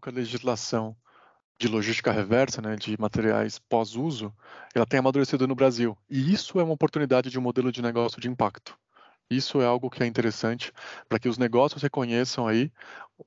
[0.00, 0.96] como que a legislação
[1.58, 4.34] de logística reversa, né, de materiais pós-uso,
[4.74, 5.96] ela tem amadurecido no Brasil.
[6.08, 8.76] E isso é uma oportunidade de um modelo de negócio de impacto.
[9.30, 10.72] Isso é algo que é interessante
[11.08, 12.72] para que os negócios reconheçam aí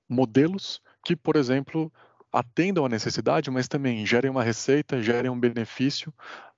[0.10, 1.94] modelos que, por exemplo,
[2.32, 6.12] atendam a necessidade, mas também gerem uma receita, gerem um benefício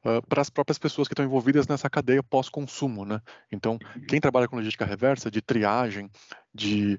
[0.05, 3.19] uh, para as próprias pessoas que estão envolvidas nessa cadeia pós-consumo, né?
[3.51, 3.77] Então,
[4.07, 6.09] quem trabalha com logística reversa, de triagem,
[6.53, 6.97] de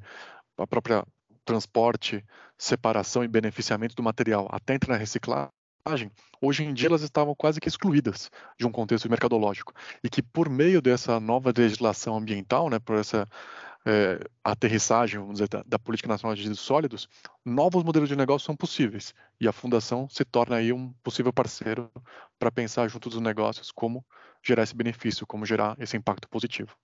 [0.58, 1.02] a própria
[1.46, 2.22] transporte,
[2.58, 5.50] separação e beneficiamento do material até entrar na reciclagem,
[6.42, 9.72] hoje em dia elas estavam quase que excluídas de um contexto mercadológico.
[10.04, 13.26] E que por meio dessa nova legislação ambiental, né, por essa
[13.86, 17.08] é, aterrissagem, vamos dizer, da, da, Política Nacional de Resíduos Sólidos,
[17.44, 19.14] novos modelos de negócio são possíveis.
[19.40, 21.90] E a Fundação se torna aí um possível parceiro
[22.38, 24.04] para pensar junto dos negócios como
[24.42, 26.76] gerar esse benefício, como gerar esse impacto positivo.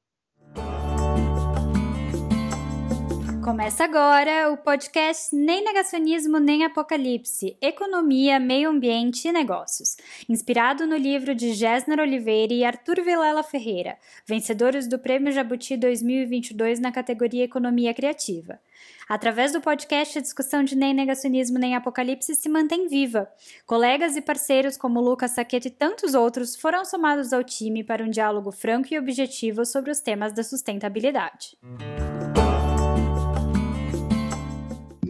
[3.43, 9.97] Começa agora o podcast Nem Negacionismo Nem Apocalipse: Economia, Meio Ambiente e Negócios,
[10.29, 16.79] inspirado no livro de Gessner Oliveira e Arthur Vilela Ferreira, vencedores do Prêmio Jabuti 2022
[16.79, 18.61] na categoria Economia Criativa.
[19.09, 23.29] Através do podcast, a discussão de nem negacionismo nem apocalipse se mantém viva.
[23.67, 28.09] Colegas e parceiros como Lucas Saquete e tantos outros foram somados ao time para um
[28.09, 31.59] diálogo franco e objetivo sobre os temas da sustentabilidade.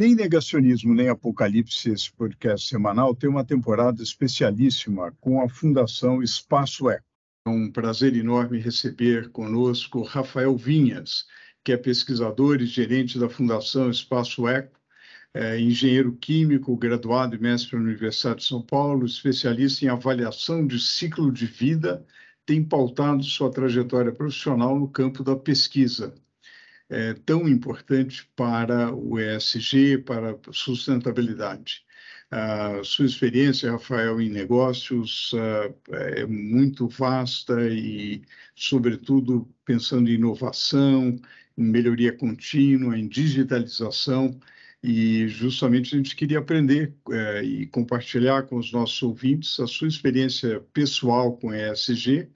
[0.03, 6.91] Nem Negacionismo, nem Apocalipse, esse podcast semanal, tem uma temporada especialíssima com a Fundação Espaço
[6.91, 7.07] Eco.
[7.47, 11.25] É um prazer enorme receber conosco Rafael Vinhas,
[11.63, 14.77] que é pesquisador e gerente da Fundação Espaço Eco,
[15.33, 20.81] é engenheiro químico, graduado e mestre pela Universidade de São Paulo, especialista em avaliação de
[20.81, 22.05] ciclo de vida,
[22.45, 26.13] tem pautado sua trajetória profissional no campo da pesquisa
[26.93, 31.85] é, tão importante para o ESG, para sustentabilidade.
[32.31, 35.33] A sua experiência, Rafael, em negócios
[35.91, 38.23] é muito vasta e,
[38.55, 41.19] sobretudo, pensando em inovação,
[41.59, 44.39] em melhoria contínua, em digitalização.
[44.83, 49.89] E justamente a gente queria aprender é, e compartilhar com os nossos ouvintes a sua
[49.89, 52.29] experiência pessoal com ESG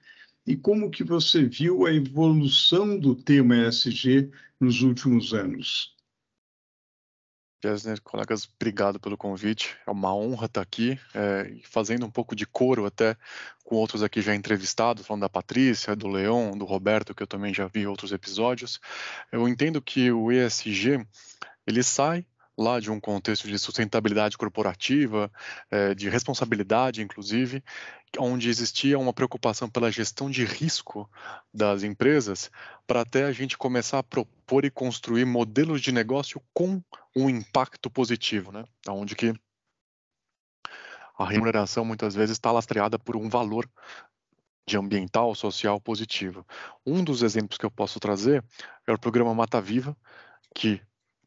[0.47, 5.95] e como que você viu a evolução do tema ESG nos últimos anos?
[7.63, 9.75] Gessner, colegas, obrigado pelo convite.
[9.87, 13.17] É uma honra estar aqui, é, fazendo um pouco de coro até
[13.63, 17.53] com outros aqui já entrevistados, falando da Patrícia, do Leon, do Roberto, que eu também
[17.53, 18.79] já vi outros episódios.
[19.31, 21.03] Eu entendo que o ESG
[21.65, 22.25] ele sai
[22.57, 25.31] lá de um contexto de sustentabilidade corporativa,
[25.69, 27.63] é, de responsabilidade, inclusive,
[28.17, 31.09] onde existia uma preocupação pela gestão de risco
[31.53, 32.49] das empresas,
[32.85, 36.81] para até a gente começar a propor e construir modelos de negócio com
[37.15, 38.63] um impacto positivo, né?
[38.87, 39.33] Onde que
[41.17, 43.67] a remuneração muitas vezes está lastreada por um valor
[44.67, 46.45] de ambiental, social positivo.
[46.85, 48.43] Um dos exemplos que eu posso trazer
[48.85, 49.97] é o programa Mata Viva,
[50.53, 50.81] que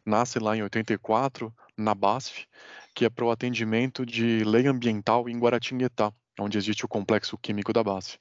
[0.05, 2.47] nasce lá em 84 na BASF,
[2.95, 7.73] que é para o atendimento de lei ambiental em Guaratinguetá, onde existe o complexo químico
[7.73, 8.19] da BASF.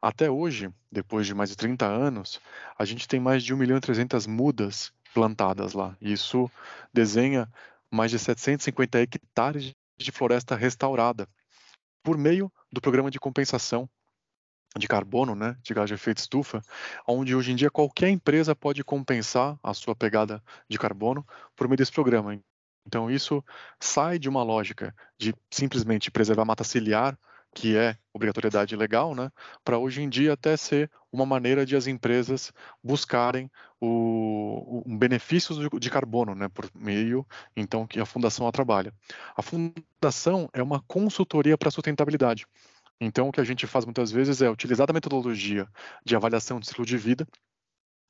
[0.00, 2.40] Até hoje, depois de mais de 30 anos,
[2.78, 5.96] a gente tem mais de 1 milhão e 300 mudas plantadas lá.
[6.00, 6.50] Isso
[6.92, 7.48] desenha
[7.90, 11.28] mais de 750 hectares de floresta restaurada
[12.02, 13.88] por meio do programa de compensação
[14.76, 16.62] de carbono, né, de gás de efeito estufa,
[17.06, 21.76] onde hoje em dia qualquer empresa pode compensar a sua pegada de carbono por meio
[21.76, 22.40] desse programa.
[22.86, 23.44] Então isso
[23.80, 27.18] sai de uma lógica de simplesmente preservar mata ciliar,
[27.54, 29.30] que é obrigatoriedade legal, né,
[29.64, 32.52] para hoje em dia até ser uma maneira de as empresas
[32.82, 33.50] buscarem
[33.80, 38.92] o, um benefício de carbono, né, por meio então que a fundação trabalha.
[39.36, 42.46] A fundação é uma consultoria para sustentabilidade.
[43.00, 45.66] Então, o que a gente faz muitas vezes é utilizar a metodologia
[46.04, 47.26] de avaliação de ciclo de vida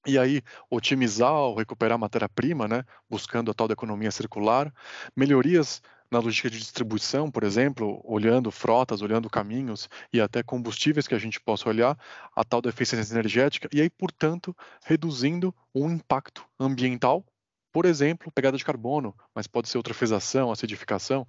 [0.06, 4.72] e aí otimizar ou recuperar matéria-prima, né, buscando a tal da economia circular,
[5.16, 11.14] melhorias na logística de distribuição, por exemplo, olhando frotas, olhando caminhos e até combustíveis que
[11.14, 11.96] a gente possa olhar,
[12.34, 17.24] a tal da eficiência energética, e aí, portanto, reduzindo o impacto ambiental,
[17.72, 21.26] por exemplo, pegada de carbono, mas pode ser eutrofização, acidificação,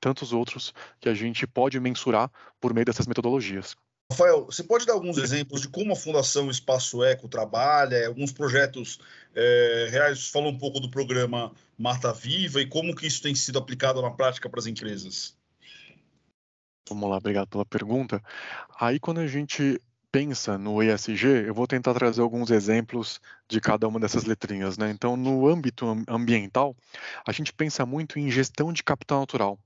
[0.00, 3.76] tantos outros que a gente pode mensurar por meio dessas metodologias.
[4.12, 9.00] Rafael, você pode dar alguns exemplos de como a Fundação Espaço Eco trabalha, alguns projetos
[9.34, 10.28] é, reais?
[10.28, 14.10] Falou um pouco do programa Mata Viva e como que isso tem sido aplicado na
[14.10, 15.34] prática para as empresas.
[16.88, 18.22] Vamos lá, obrigado pela pergunta.
[18.78, 19.80] Aí, quando a gente
[20.10, 23.18] pensa no ESG, eu vou tentar trazer alguns exemplos
[23.48, 24.76] de cada uma dessas letrinhas.
[24.76, 24.90] Né?
[24.90, 26.76] Então, no âmbito ambiental,
[27.26, 29.58] a gente pensa muito em gestão de capital natural.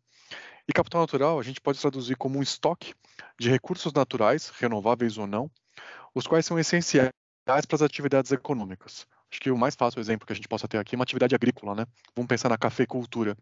[0.68, 2.94] E capital natural a gente pode traduzir como um estoque
[3.38, 5.50] de recursos naturais, renováveis ou não,
[6.14, 7.10] os quais são essenciais
[7.44, 9.06] para as atividades econômicas.
[9.30, 11.34] Acho que o mais fácil exemplo que a gente possa ter aqui é uma atividade
[11.34, 11.86] agrícola, né?
[12.14, 13.36] Vamos pensar na cafeicultura.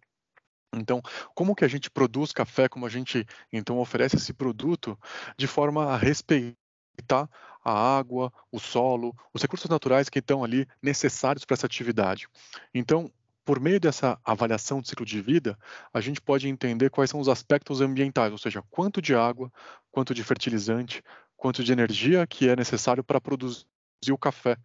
[0.75, 1.01] Então,
[1.35, 4.99] como que a gente produz café, como a gente então oferece esse produto
[5.39, 7.29] de forma a respeitar
[7.65, 12.29] a água, o solo, os recursos naturais que estão ali necessários para essa atividade.
[12.75, 13.11] Então,
[13.45, 15.59] por meio dessa avaliação de ciclo de vida,
[15.93, 19.53] a gente pode entender quais são os aspectos ambientais, ou seja, quanto de água,
[19.91, 21.03] quanto de fertilizante,
[21.37, 23.67] quanto de energia que é necessário para produzir
[24.11, 24.57] o café.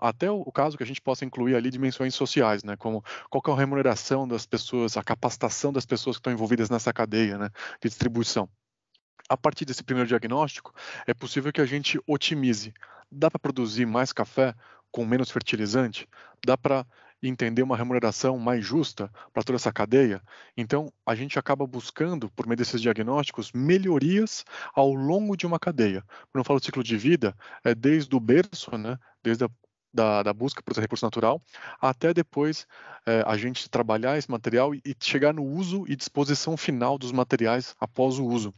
[0.00, 2.76] Até o caso que a gente possa incluir ali dimensões sociais, né?
[2.76, 6.92] Como qual é a remuneração das pessoas, a capacitação das pessoas que estão envolvidas nessa
[6.92, 7.50] cadeia né,
[7.82, 8.48] de distribuição.
[9.28, 10.74] A partir desse primeiro diagnóstico,
[11.06, 12.72] é possível que a gente otimize.
[13.10, 14.54] Dá para produzir mais café
[14.90, 16.08] com menos fertilizante?
[16.44, 16.84] Dá para
[17.22, 20.22] entender uma remuneração mais justa para toda essa cadeia.
[20.56, 24.44] Então, a gente acaba buscando, por meio desses diagnósticos, melhorias
[24.74, 26.02] ao longo de uma cadeia.
[26.32, 29.50] Quando eu falo ciclo de vida, é desde o berço, né, desde a
[29.92, 31.42] da, da, busca por esse recurso natural,
[31.80, 32.66] até depois
[33.04, 37.12] é, a gente trabalhar esse material e, e chegar no uso e disposição final dos
[37.12, 38.54] materiais após o uso.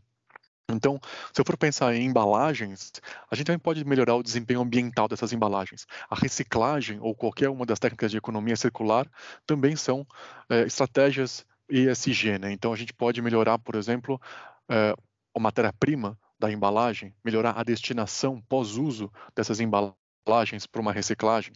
[0.70, 0.98] Então,
[1.32, 2.92] se eu for pensar em embalagens,
[3.30, 5.86] a gente também pode melhorar o desempenho ambiental dessas embalagens.
[6.08, 9.06] A reciclagem ou qualquer uma das técnicas de economia circular
[9.46, 10.06] também são
[10.48, 12.38] é, estratégias ESG.
[12.38, 12.52] Né?
[12.52, 14.20] Então, a gente pode melhorar, por exemplo,
[14.68, 14.94] é,
[15.34, 21.52] a matéria-prima da embalagem, melhorar a destinação pós-uso dessas embalagens para uma reciclagem.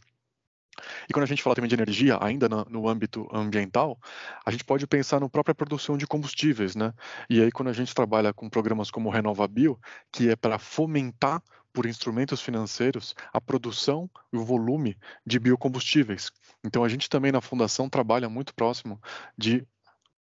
[1.08, 3.98] E quando a gente fala também de energia, ainda no, no, âmbito ambiental,
[4.44, 6.92] a gente pode pensar na própria produção de combustíveis, né?
[7.28, 9.78] E aí quando a gente trabalha com programas como o RenovaBio,
[10.12, 11.42] que é para fomentar
[11.72, 14.96] por instrumentos financeiros a produção e o volume
[15.26, 16.30] de biocombustíveis.
[16.64, 19.00] Então a gente também na fundação trabalha muito próximo
[19.36, 19.66] de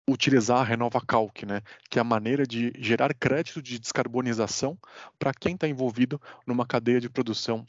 [0.09, 4.79] utilizar a Renova Calc, né, que é a maneira de gerar crédito de descarbonização
[5.19, 7.65] para quem está envolvido numa cadeia de produção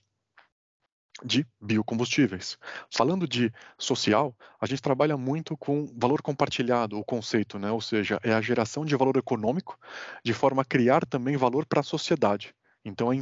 [1.24, 2.58] de biocombustíveis.
[2.92, 7.72] Falando de social, a gente trabalha muito com valor compartilhado, o conceito, né?
[7.72, 9.80] ou seja, é a geração de valor econômico
[10.24, 12.54] de forma a criar também valor para a sociedade.
[12.84, 13.16] Então, é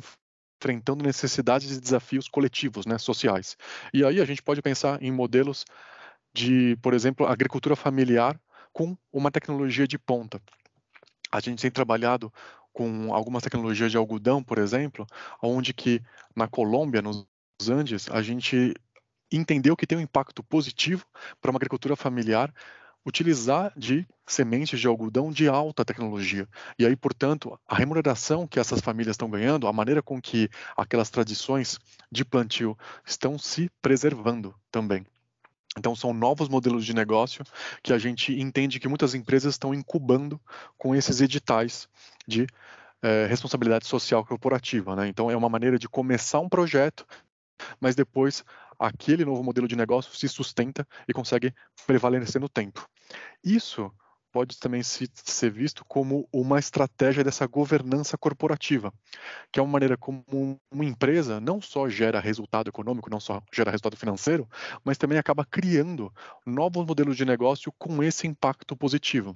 [0.64, 3.58] enfrentando necessidades e desafios coletivos, né, sociais.
[3.94, 5.66] E aí a gente pode pensar em modelos
[6.34, 8.40] de, por exemplo, agricultura familiar
[8.72, 10.42] com uma tecnologia de ponta.
[11.32, 12.32] A gente tem trabalhado
[12.72, 15.06] com algumas tecnologias de algodão, por exemplo,
[15.42, 16.02] onde que
[16.36, 17.28] na Colômbia, nos
[17.70, 18.74] Andes, a gente
[19.32, 21.06] entendeu que tem um impacto positivo
[21.42, 22.54] para uma agricultura familiar
[23.06, 26.48] utilizar de sementes de algodão de alta tecnologia.
[26.80, 31.10] E aí, portanto, a remuneração que essas famílias estão ganhando, a maneira com que aquelas
[31.10, 31.80] tradições
[32.12, 35.06] de plantio estão se preservando também.
[35.78, 37.44] Então, são novos modelos de negócio
[37.82, 40.40] que a gente entende que muitas empresas estão incubando
[40.78, 41.90] com esses editais
[42.28, 42.48] de
[43.02, 44.96] é, responsabilidade social corporativa.
[44.96, 45.08] Né?
[45.08, 47.06] Então, é uma maneira de começar um projeto
[47.80, 48.44] mas depois
[48.80, 51.54] aquele novo modelo de negócio se sustenta e consegue
[51.86, 52.88] prevalecer no tempo.
[53.44, 53.92] Isso
[54.34, 58.92] pode também ser visto como uma estratégia dessa governança corporativa,
[59.52, 63.70] que é uma maneira como uma empresa não só gera resultado econômico, não só gera
[63.70, 64.50] resultado financeiro,
[64.84, 66.12] mas também acaba criando
[66.44, 69.36] novos modelos de negócio com esse impacto positivo.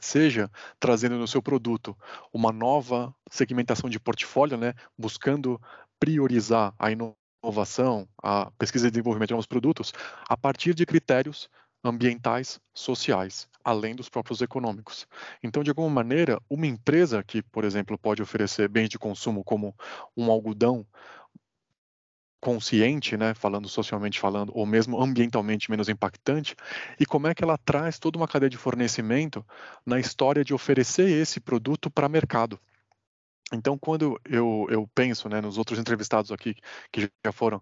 [0.00, 1.96] Seja trazendo no seu produto
[2.30, 5.58] uma nova segmentação de portfólio, né, buscando
[5.98, 9.92] priorizar a inovação inovação, a pesquisa e desenvolvimento de novos produtos,
[10.28, 11.48] a partir de critérios
[11.82, 15.06] ambientais, sociais, além dos próprios econômicos.
[15.42, 19.74] Então, de alguma maneira, uma empresa que, por exemplo, pode oferecer bens de consumo como
[20.16, 20.86] um algodão
[22.40, 26.56] consciente, né, falando socialmente falando, ou mesmo ambientalmente menos impactante,
[26.98, 29.44] e como é que ela traz toda uma cadeia de fornecimento
[29.84, 32.58] na história de oferecer esse produto para mercado.
[33.52, 36.54] Então, quando eu, eu penso né, nos outros entrevistados aqui
[36.92, 37.60] que já foram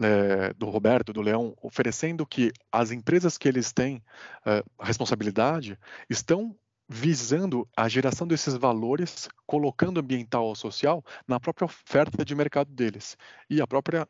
[0.00, 4.02] é, do Roberto, do Leão, oferecendo que as empresas que eles têm
[4.44, 6.54] é, responsabilidade estão
[6.88, 13.16] visando a geração desses valores, colocando ambiental ou social na própria oferta de mercado deles.
[13.50, 14.06] E a própria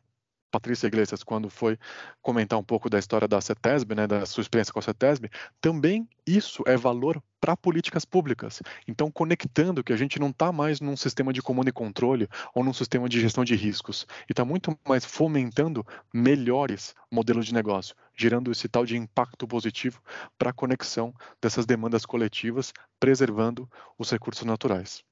[0.49, 1.77] Patrícia Iglesias, quando foi
[2.21, 6.07] comentar um pouco da história da CETESB, né, da sua experiência com a CETESB, também
[6.25, 8.61] isso é valor para políticas públicas.
[8.87, 12.63] Então, conectando que a gente não está mais num sistema de comando e controle ou
[12.63, 17.95] num sistema de gestão de riscos, e está muito mais fomentando melhores modelos de negócio,
[18.15, 20.01] gerando esse tal de impacto positivo
[20.37, 25.03] para a conexão dessas demandas coletivas, preservando os recursos naturais.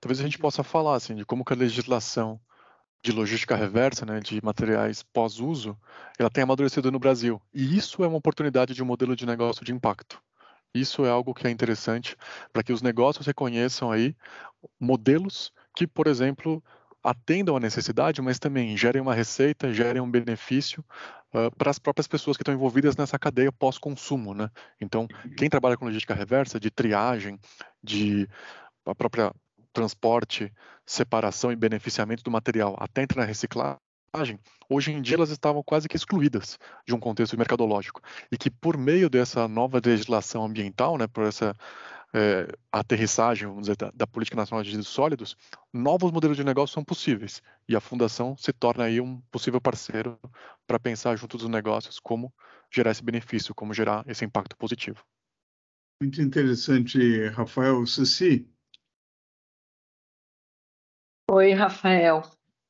[0.00, 2.40] talvez a gente possa falar assim de como que a legislação
[3.02, 5.76] de logística reversa, né, de materiais pós-uso,
[6.18, 7.40] ela tem amadurecido no Brasil.
[7.52, 10.22] E isso é uma oportunidade de um modelo de negócio de impacto.
[10.74, 12.16] Isso é algo que é interessante
[12.52, 14.14] para que os negócios reconheçam aí
[14.78, 16.62] modelos que, por exemplo,
[17.02, 20.84] atendam a necessidade, mas também gerem uma receita, gerem um benefício
[21.34, 24.50] uh, para as próprias pessoas que estão envolvidas nessa cadeia pós-consumo, né?
[24.80, 27.38] Então, quem trabalha com logística reversa, de triagem,
[27.82, 28.28] de
[28.84, 29.32] a própria
[29.72, 30.52] transporte,
[30.84, 33.80] separação e beneficiamento do material até entrar na reciclagem,
[34.68, 38.00] hoje em dia elas estavam quase que excluídas de um contexto mercadológico.
[38.30, 41.56] E que por meio dessa nova legislação ambiental, né, por essa
[42.12, 45.36] é, aterrissagem, vamos dizer, da, da, Política Nacional de Resíduos Sólidos,
[45.72, 47.40] novos modelos de negócio são possíveis.
[47.68, 50.18] E a Fundação se torna aí um possível parceiro
[50.66, 52.32] para pensar junto dos negócios como
[52.72, 55.04] gerar esse benefício, como gerar esse impacto positivo.
[56.02, 57.86] Muito interessante, Rafael.
[57.86, 58.48] Ceci,
[61.40, 62.20] Oi, Rafael.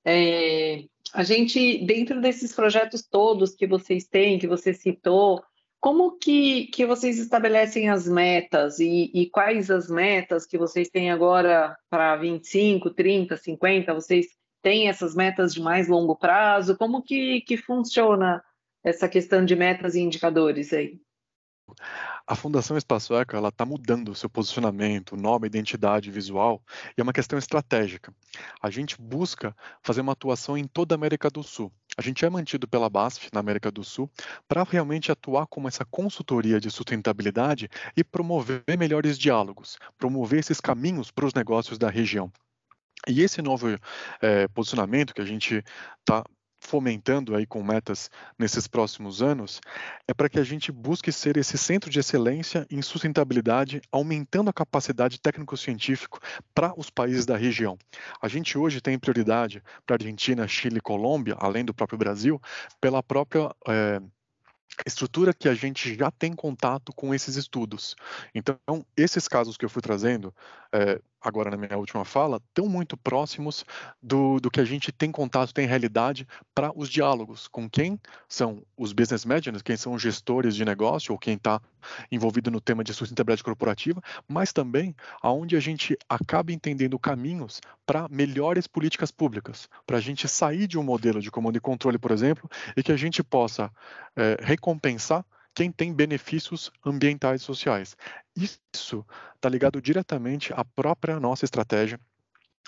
[0.04, 5.42] É, a gente, dentro desses projetos todos que vocês têm, que você citou,
[5.80, 11.10] como que, que vocês estabelecem as metas e, e quais as metas que vocês têm
[11.10, 13.92] agora para 25, 30, 50?
[13.92, 14.26] Vocês
[14.62, 16.76] têm essas metas de mais longo prazo?
[16.78, 18.40] Como que, que funciona
[18.84, 20.96] essa questão de metas e indicadores aí?
[22.26, 26.62] A Fundação Espaço Eco está mudando o seu posicionamento, nome, identidade visual
[26.96, 28.14] e é uma questão estratégica.
[28.62, 31.72] A gente busca fazer uma atuação em toda a América do Sul.
[31.96, 34.10] A gente é mantido pela BASF na América do Sul
[34.48, 41.10] para realmente atuar como essa consultoria de sustentabilidade e promover melhores diálogos, promover esses caminhos
[41.10, 42.32] para os negócios da região.
[43.08, 43.66] E esse novo
[44.20, 45.64] é, posicionamento que a gente
[46.00, 46.24] está
[46.60, 49.60] fomentando aí com metas nesses próximos anos
[50.06, 54.52] é para que a gente busque ser esse centro de excelência em sustentabilidade, aumentando a
[54.52, 56.20] capacidade técnico-científico
[56.54, 57.78] para os países da região.
[58.20, 62.40] A gente hoje tem prioridade para Argentina, Chile e Colômbia, além do próprio Brasil,
[62.80, 64.00] pela própria é,
[64.86, 67.96] estrutura que a gente já tem contato com esses estudos.
[68.34, 68.56] Então,
[68.96, 70.34] esses casos que eu fui trazendo,
[70.72, 73.64] é, agora na minha última fala, estão muito próximos
[74.02, 77.46] do, do que a gente tem contato, tem realidade para os diálogos.
[77.48, 81.60] Com quem são os business managers, quem são os gestores de negócio ou quem está
[82.10, 88.08] envolvido no tema de sustentabilidade corporativa, mas também aonde a gente acaba entendendo caminhos para
[88.08, 92.12] melhores políticas públicas, para a gente sair de um modelo de comando e controle, por
[92.12, 93.70] exemplo, e que a gente possa
[94.16, 95.24] é, recompensar
[95.54, 97.97] quem tem benefícios ambientais e sociais.
[98.37, 99.04] Isso
[99.35, 101.99] está ligado diretamente à própria nossa estratégia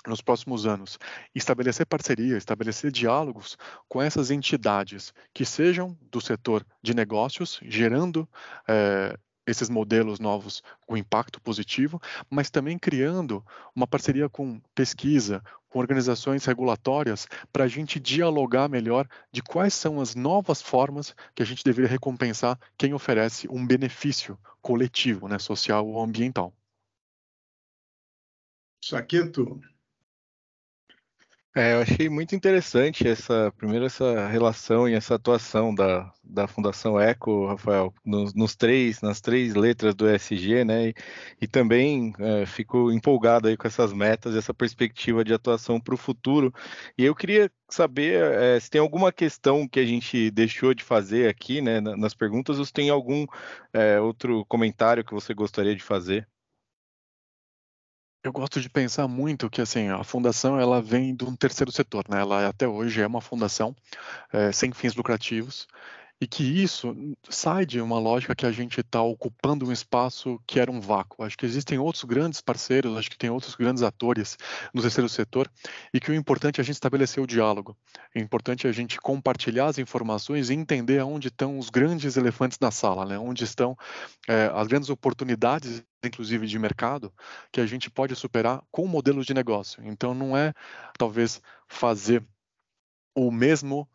[0.05, 0.99] nos próximos anos,
[1.33, 8.27] estabelecer parceria, estabelecer diálogos com essas entidades que sejam do setor de negócios, gerando
[8.67, 15.41] é, esses modelos novos com impacto positivo, mas também criando uma parceria com pesquisa,
[15.73, 21.41] com organizações regulatórias, para a gente dialogar melhor de quais são as novas formas que
[21.41, 26.53] a gente deveria recompensar quem oferece um benefício coletivo, né, social ou ambiental.
[28.85, 29.59] Saqueto,
[31.55, 36.99] é, eu achei muito interessante essa, primeiro essa relação e essa atuação da, da Fundação
[36.99, 40.89] Eco, Rafael, nos, nos três, nas três letras do ESG, né?
[40.89, 40.95] E,
[41.41, 45.97] e também é, fico empolgado aí com essas metas, essa perspectiva de atuação para o
[45.97, 46.51] futuro.
[46.97, 51.29] E eu queria saber é, se tem alguma questão que a gente deixou de fazer
[51.29, 53.27] aqui, né, nas perguntas, ou se tem algum
[53.71, 56.27] é, outro comentário que você gostaria de fazer.
[58.23, 62.05] Eu gosto de pensar muito que assim a fundação ela vem de um terceiro setor,
[62.09, 62.21] né?
[62.21, 63.75] Ela até hoje é uma fundação
[64.31, 65.67] é, sem fins lucrativos
[66.23, 66.95] e que isso
[67.29, 71.21] sai de uma lógica que a gente está ocupando um espaço que era um vácuo.
[71.21, 74.37] Acho que existem outros grandes parceiros, acho que tem outros grandes atores
[74.73, 75.51] no terceiro setor
[75.93, 77.75] e que o importante é a gente estabelecer o diálogo.
[78.15, 82.71] É importante a gente compartilhar as informações e entender onde estão os grandes elefantes na
[82.71, 83.19] sala, né?
[83.19, 83.77] Onde estão
[84.25, 87.13] é, as grandes oportunidades inclusive de mercado,
[87.49, 89.81] que a gente pode superar com modelos de negócio.
[89.85, 90.53] Então, não é
[90.97, 92.21] talvez fazer
[93.15, 93.87] o mesmo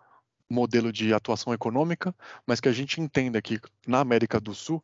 [0.50, 2.14] modelo de atuação econômica,
[2.46, 4.82] mas que a gente entenda que na América do Sul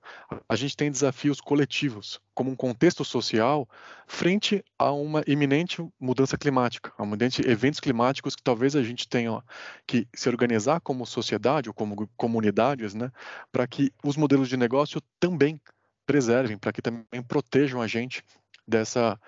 [0.48, 3.68] a gente tem desafios coletivos, como um contexto social,
[4.06, 9.42] frente a uma iminente mudança climática, a iminente eventos climáticos que talvez a gente tenha
[9.86, 13.10] que se organizar como sociedade ou como comunidades, né,
[13.50, 15.60] para que os modelos de negócio também
[16.06, 18.22] preservem, para que também protejam a gente
[18.66, 19.18] dessa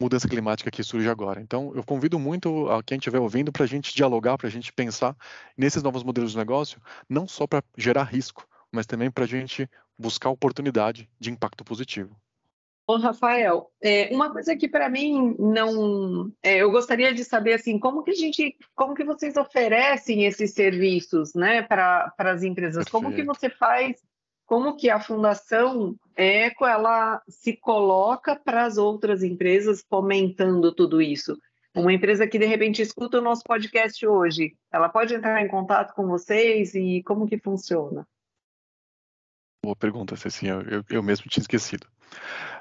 [0.00, 1.40] mudança climática que surge agora.
[1.40, 4.72] Então, eu convido muito a quem estiver ouvindo para a gente dialogar, para a gente
[4.72, 5.16] pensar
[5.56, 9.68] nesses novos modelos de negócio, não só para gerar risco, mas também para a gente
[9.98, 12.14] buscar oportunidade de impacto positivo.
[12.88, 17.80] Ô, Rafael, é, uma coisa que para mim não, é, eu gostaria de saber assim,
[17.80, 22.84] como que a gente, como que vocês oferecem esses serviços, né, para as empresas?
[22.84, 22.92] Perfeito.
[22.92, 23.96] Como que você faz?
[24.46, 31.36] Como que a Fundação Eco ela se coloca para as outras empresas fomentando tudo isso?
[31.74, 35.92] Uma empresa que de repente escuta o nosso podcast hoje, ela pode entrar em contato
[35.94, 38.06] com vocês e como que funciona?
[39.62, 40.64] Boa pergunta, Cecinha.
[40.70, 41.86] Eu, eu mesmo tinha esquecido.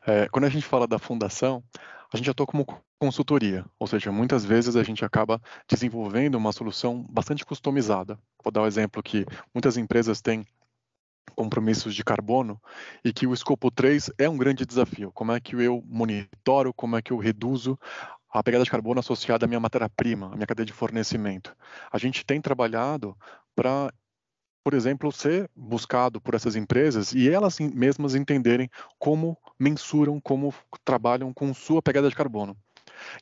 [0.07, 1.63] É, quando a gente fala da fundação,
[2.11, 2.65] a gente atua como
[2.97, 5.39] consultoria, ou seja, muitas vezes a gente acaba
[5.69, 8.17] desenvolvendo uma solução bastante customizada.
[8.43, 10.45] Vou dar um exemplo que muitas empresas têm
[11.35, 12.61] compromissos de carbono
[13.03, 15.11] e que o escopo 3 é um grande desafio.
[15.11, 17.79] Como é que eu monitoro, como é que eu reduzo
[18.29, 21.55] a pegada de carbono associada à minha matéria-prima, à minha cadeia de fornecimento.
[21.91, 23.17] A gente tem trabalhado
[23.55, 23.91] para
[24.65, 28.67] por exemplo, ser buscado por essas empresas e elas mesmas entenderem
[28.97, 30.51] como mensuram, como
[30.83, 32.57] trabalham com sua pegada de carbono.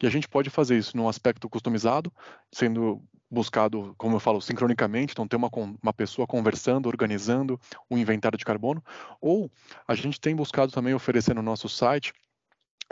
[0.02, 2.14] E a gente pode fazer isso num aspecto customizado,
[2.50, 5.50] sendo buscado, como eu falo, sincronicamente, então ter uma,
[5.82, 7.60] uma pessoa conversando, organizando
[7.90, 8.84] o inventário de carbono,
[9.20, 9.50] ou
[9.88, 12.14] a gente tem buscado também oferecer no nosso site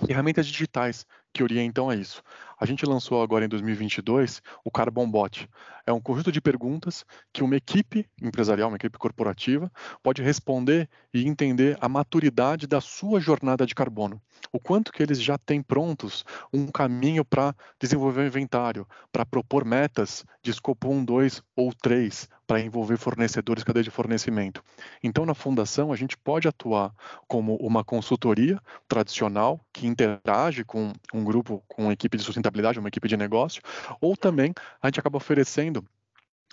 [0.06, 2.24] ferramentas digitais que orientam a isso.
[2.62, 5.50] A gente lançou agora em 2022 o Carbon Bot.
[5.84, 7.04] É um conjunto de perguntas
[7.34, 9.72] que uma equipe empresarial, uma equipe corporativa,
[10.04, 14.22] pode responder e entender a maturidade da sua jornada de carbono.
[14.54, 19.66] O quanto que eles já têm prontos um caminho para desenvolver o inventário, para propor
[19.66, 24.62] metas de escopo 1, 2 ou 3, para envolver fornecedores, cadeia de fornecimento.
[25.02, 26.94] Então, na fundação, a gente pode atuar
[27.28, 32.88] como uma consultoria tradicional que interage com um grupo, com uma equipe de sustentabilidade, uma
[32.88, 33.62] equipe de negócio,
[34.00, 35.84] ou também a gente acaba oferecendo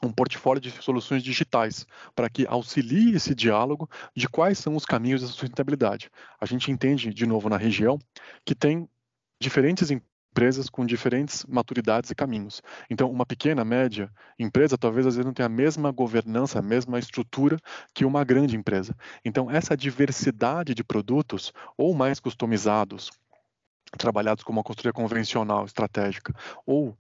[0.03, 5.23] um portfólio de soluções digitais para que auxilie esse diálogo de quais são os caminhos
[5.23, 6.11] da sustentabilidade.
[6.41, 7.99] A gente entende, de novo, na região,
[8.45, 8.89] que tem
[9.41, 12.63] diferentes empresas com diferentes maturidades e caminhos.
[12.89, 16.99] Então, uma pequena, média empresa talvez às vezes não tenha a mesma governança, a mesma
[16.99, 17.59] estrutura
[17.93, 18.97] que uma grande empresa.
[19.25, 23.11] Então, essa diversidade de produtos, ou mais customizados,
[23.97, 26.35] trabalhados como uma consultoria convencional, estratégica,
[26.67, 26.97] ou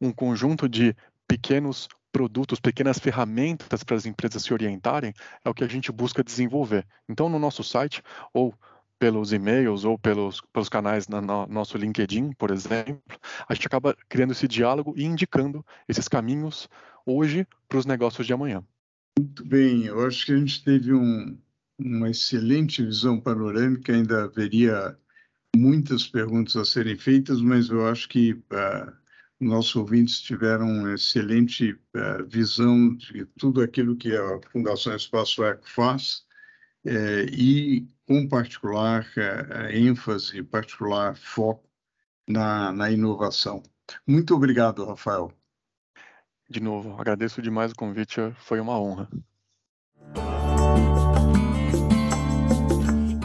[0.00, 0.94] um conjunto de
[1.26, 5.12] pequenos produtos, pequenas ferramentas para as empresas se orientarem,
[5.44, 6.86] é o que a gente busca desenvolver.
[7.08, 8.54] Então, no nosso site, ou
[8.98, 13.96] pelos e-mails ou pelos, pelos canais no, no nosso LinkedIn, por exemplo, a gente acaba
[14.08, 16.68] criando esse diálogo e indicando esses caminhos
[17.06, 18.64] hoje para os negócios de amanhã.
[19.18, 21.38] Muito bem, eu acho que a gente teve um,
[21.78, 24.96] uma excelente visão panorâmica, ainda haveria
[25.56, 28.92] muitas perguntas a serem feitas, mas eu acho que uh,
[29.40, 35.68] nossos ouvintes tiveram uma excelente uh, visão de tudo aquilo que a Fundação Espaço Eco
[35.68, 36.26] faz
[36.84, 41.68] é, e com particular é, ênfase, particular foco
[42.26, 43.62] na, na inovação.
[44.06, 45.32] Muito obrigado, Rafael.
[46.48, 49.08] De novo, agradeço demais o convite, foi uma honra.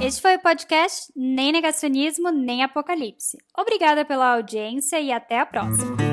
[0.04, 3.38] Este foi o podcast Nem Negacionismo, Nem Apocalipse.
[3.58, 6.13] Obrigada pela audiência e até a próxima.